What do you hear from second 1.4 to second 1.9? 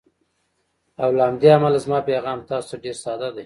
امله